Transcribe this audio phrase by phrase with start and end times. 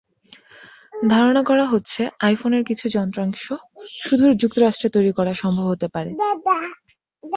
[1.09, 3.43] ধারণা করা হচ্ছে, আইফোনের কিছু যন্ত্রাংশ
[4.01, 6.09] শুধু যুক্তরাষ্ট্রে তৈরি করা সম্ভব হতে পারে।